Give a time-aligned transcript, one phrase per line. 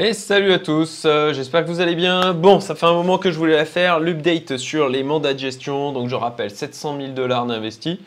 [0.00, 2.32] Et salut à tous, euh, j'espère que vous allez bien.
[2.32, 5.40] Bon, ça fait un moment que je voulais la faire, l'update sur les mandats de
[5.40, 5.90] gestion.
[5.90, 7.98] Donc je rappelle, 700 000 dollars d'investis.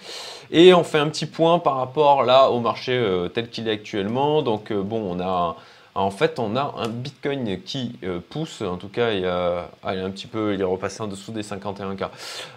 [0.51, 3.71] Et on fait un petit point par rapport là au marché euh, tel qu'il est
[3.71, 4.41] actuellement.
[4.41, 5.57] Donc euh, bon, on a
[5.93, 8.61] en fait, on a un Bitcoin qui euh, pousse.
[8.61, 11.07] En tout cas, il, a, ah, il, est un petit peu, il est repassé en
[11.07, 12.07] dessous des 51K.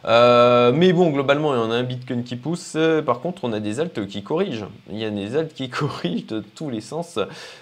[0.04, 2.76] Euh, mais bon, globalement, en a un Bitcoin qui pousse.
[3.04, 4.66] Par contre, on a des altes qui corrigent.
[4.90, 7.18] Il y a des altes qui corrigent de tous les sens.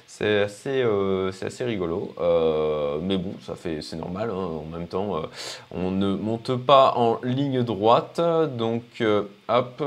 [0.07, 2.15] C'est assez, euh, assez rigolo.
[3.03, 4.31] mais bon, ça fait, c'est normal.
[4.31, 4.49] Hein.
[4.61, 5.23] En même temps,
[5.71, 8.21] on ne monte pas en ligne droite.
[8.59, 9.03] Donc,
[9.49, 9.83] hop.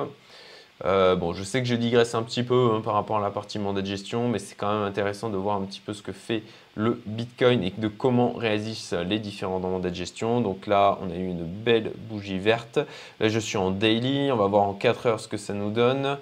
[0.83, 3.31] Euh, bon, je sais que je digresse un petit peu hein, par rapport à la
[3.31, 6.01] partie mandat de gestion, mais c'est quand même intéressant de voir un petit peu ce
[6.01, 6.43] que fait
[6.75, 10.41] le Bitcoin et de comment réagissent les différents mandats de gestion.
[10.41, 12.79] Donc là, on a eu une belle bougie verte.
[13.21, 14.29] Là, je suis en daily.
[14.31, 16.17] On va voir en 4 heures ce que ça nous donne.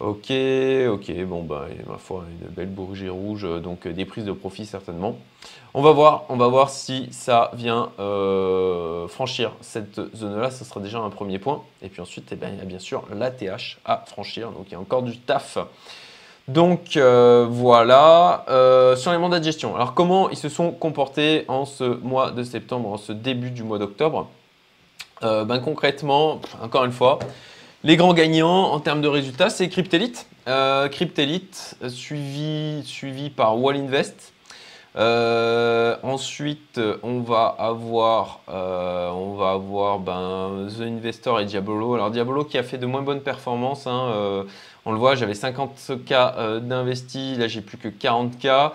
[0.00, 0.32] Ok,
[0.88, 5.18] ok, bon bah ma foi une belle bougie rouge, donc des prises de profit certainement.
[5.74, 10.80] On va voir, on va voir si ça vient euh, franchir cette zone-là, ce sera
[10.80, 11.62] déjà un premier point.
[11.82, 14.72] Et puis ensuite, eh bien, il y a bien sûr l'ATH à franchir, donc il
[14.72, 15.58] y a encore du taf.
[16.48, 19.76] Donc euh, voilà, euh, sur les mandats de gestion.
[19.76, 23.64] Alors comment ils se sont comportés en ce mois de septembre, en ce début du
[23.64, 24.30] mois d'octobre?
[25.20, 27.18] Ben, Concrètement, encore une fois,
[27.82, 30.26] les grands gagnants en termes de résultats, c'est Cryptelite.
[30.48, 34.32] Euh, Cryptelite, suivi, suivi par Wallinvest.
[34.96, 41.94] Euh, ensuite, on va avoir, euh, on va avoir ben, The Investor et Diabolo.
[41.94, 43.86] Alors Diabolo qui a fait de moins bonnes performances.
[43.86, 44.44] Hein,
[44.84, 48.72] on le voit, j'avais 50K d'investis, là j'ai plus que 40K.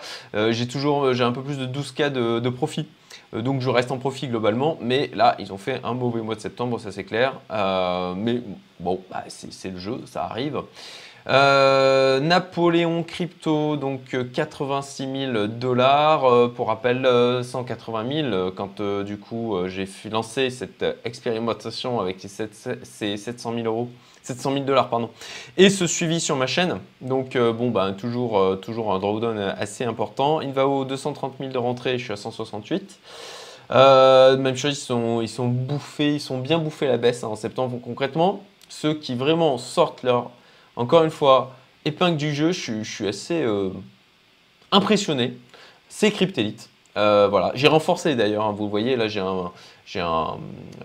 [0.52, 2.88] j'ai toujours, un peu plus de 12K de, de profit.
[3.36, 6.36] Euh, donc je reste en profit globalement, mais là ils ont fait un mauvais mois
[6.36, 7.40] de septembre, ça c'est clair.
[7.52, 8.42] Euh, mais
[8.80, 10.62] bon, bah, c'est le jeu, ça arrive.
[11.28, 16.52] Euh, Napoléon Crypto, donc 86 000 dollars.
[16.54, 17.08] pour rappel,
[17.44, 23.90] 180 000 quand du coup j'ai lancé cette expérimentation avec ces 700 000 euros
[24.26, 25.10] 700 000 dollars, pardon.
[25.58, 26.80] Et ce suivi sur ma chaîne.
[27.02, 30.40] Donc, euh, bon, bah, toujours, euh, toujours un drawdown assez important.
[30.40, 33.00] Invao, 230 000 de rentrée, je suis à 168.
[33.72, 37.28] Euh, même chose, ils sont, ils sont bouffés, ils sont bien bouffés la baisse hein,
[37.28, 37.78] en septembre.
[37.84, 40.32] Concrètement, ceux qui vraiment sortent leur,
[40.76, 41.56] encore une fois,
[41.86, 43.46] épingle du jeu, je, suis assez
[44.72, 45.34] impressionné.
[45.90, 46.70] C'est Cryptelite.
[46.96, 49.20] voilà, j'ai renforcé d'ailleurs, hein, vous voyez, là j'ai
[50.00, 50.38] un,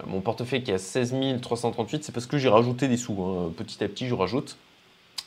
[0.07, 3.21] mon portefeuille qui est à 16 338, c'est parce que j'ai rajouté des sous.
[3.23, 3.53] Hein.
[3.57, 4.57] Petit à petit, je rajoute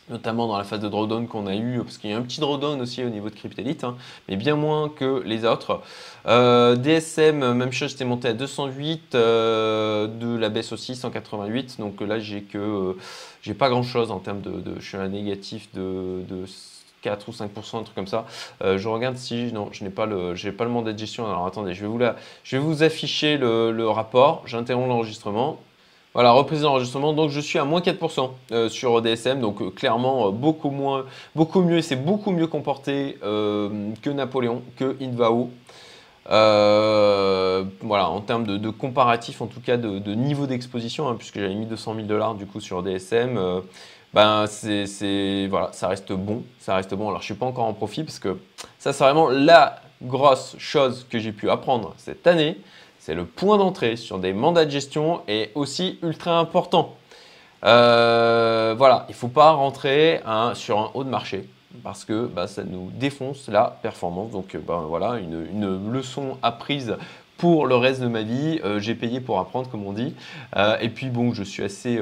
[0.09, 2.39] notamment dans la phase de drawdown qu'on a eu, parce qu'il y a un petit
[2.39, 3.95] drawdown aussi au niveau de Cryptelite, hein,
[4.27, 5.81] mais bien moins que les autres.
[6.27, 12.01] Euh, DSM, même chose, j'étais monté à 208, euh, de la baisse aussi, 188, donc
[12.01, 12.93] là j'ai que, euh,
[13.41, 16.45] j'ai pas grand chose en termes de, je suis à négatif de, de
[17.01, 18.25] 4 ou 5%, un truc comme ça.
[18.61, 21.25] Je regarde si, non, je n'ai pas le, pas le mandat de gestion.
[21.25, 22.15] Alors attendez, je vais vous, la,
[22.45, 24.43] je vais vous afficher le, rapport.
[24.45, 25.59] J'interromps l'enregistrement.
[26.13, 27.13] Voilà, reprise d'enregistrement.
[27.13, 29.39] Donc je suis à moins 4% euh, sur DSM.
[29.39, 31.81] Donc euh, clairement, beaucoup, moins, beaucoup mieux.
[31.81, 35.49] C'est beaucoup mieux comporté que Napoléon, que Invao.
[36.27, 41.65] voilà, en termes de, comparatif, en tout cas de, niveau d'exposition, hein, puisque j'avais mis
[41.65, 43.39] 200 000 dollars du coup sur DSM
[44.13, 47.09] ben c'est voilà, ça reste bon, ça reste bon.
[47.09, 48.37] Alors je suis pas encore en profit parce que
[48.77, 52.57] ça c'est vraiment la grosse chose que j'ai pu apprendre cette année,
[52.99, 56.95] c'est le point d'entrée sur des mandats de gestion est aussi ultra important.
[57.65, 60.21] Euh, voilà, il faut pas rentrer
[60.53, 61.47] sur un haut de marché
[61.83, 64.31] parce que ben, ça nous défonce la performance.
[64.31, 66.95] Donc ben, voilà, une, leçon apprise
[67.37, 68.61] pour le reste de ma vie.
[68.63, 70.13] Euh, j'ai payé pour apprendre, comme on dit.
[70.81, 71.99] Et puis bon, je suis assez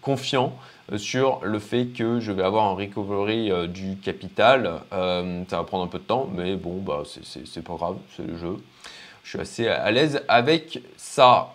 [0.00, 0.54] confiant
[0.90, 4.80] euh, sur le fait que je vais avoir un recovery euh, du capital.
[4.92, 8.26] Euh, ça va prendre un peu de temps, mais bon, bah, c'est pas grave, c'est
[8.26, 8.56] le jeu.
[9.24, 11.54] Je suis assez à l'aise avec ça.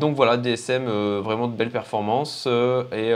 [0.00, 0.86] donc voilà, DSM,
[1.20, 2.48] vraiment de belles performances.
[2.92, 3.12] Et,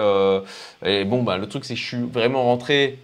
[1.07, 2.99] bon, bah, le truc, c'est que je suis vraiment rentré.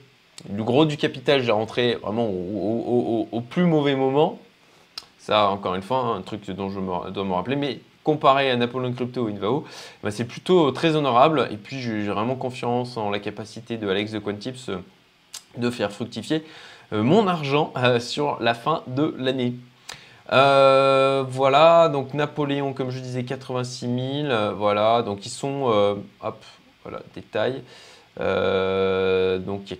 [0.55, 4.39] Le gros du capital, j'ai rentré vraiment au, plus mauvais moment.
[5.19, 6.79] Ça, encore une fois, hein, un truc dont je
[7.11, 7.57] dois me rappeler.
[7.57, 9.65] Mais comparé à Napoleon Crypto ou Invao,
[10.05, 11.49] bah, c'est plutôt très honorable.
[11.51, 14.77] Et puis j'ai vraiment confiance en la capacité de Alex de Quantips euh,
[15.57, 16.45] de faire fructifier
[16.93, 19.55] euh, mon argent euh, sur la fin de l'année.
[20.29, 24.55] voilà, donc Napoléon, comme je disais, 86 000.
[24.57, 25.65] voilà, donc ils sont,
[26.23, 26.45] hop,
[26.83, 27.63] voilà, détail.
[28.19, 29.73] donc il y a